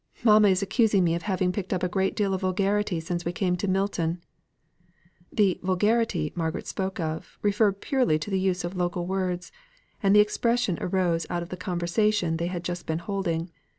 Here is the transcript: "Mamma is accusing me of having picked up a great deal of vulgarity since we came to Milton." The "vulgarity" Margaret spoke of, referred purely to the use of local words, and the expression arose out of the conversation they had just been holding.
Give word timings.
"Mamma 0.23 0.47
is 0.47 0.63
accusing 0.63 1.03
me 1.03 1.13
of 1.13 1.21
having 1.21 1.51
picked 1.51 1.71
up 1.71 1.83
a 1.83 1.87
great 1.87 2.15
deal 2.15 2.33
of 2.33 2.41
vulgarity 2.41 2.99
since 2.99 3.23
we 3.23 3.31
came 3.31 3.55
to 3.57 3.67
Milton." 3.67 4.19
The 5.31 5.59
"vulgarity" 5.61 6.33
Margaret 6.35 6.65
spoke 6.65 6.99
of, 6.99 7.37
referred 7.43 7.81
purely 7.81 8.17
to 8.17 8.31
the 8.31 8.39
use 8.39 8.63
of 8.63 8.75
local 8.75 9.05
words, 9.05 9.51
and 10.01 10.15
the 10.15 10.19
expression 10.19 10.79
arose 10.81 11.27
out 11.29 11.43
of 11.43 11.49
the 11.49 11.55
conversation 11.55 12.37
they 12.37 12.47
had 12.47 12.63
just 12.63 12.87
been 12.87 12.97
holding. 12.97 13.51